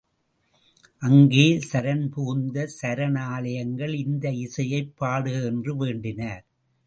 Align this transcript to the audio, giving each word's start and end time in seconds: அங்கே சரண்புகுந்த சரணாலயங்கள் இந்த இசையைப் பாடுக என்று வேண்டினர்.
அங்கே 1.01 1.43
சரண்புகுந்த 1.71 2.67
சரணாலயங்கள் 2.81 3.93
இந்த 3.97 4.31
இசையைப் 4.39 4.93
பாடுக 4.99 5.45
என்று 5.45 5.85
வேண்டினர். 5.85 6.43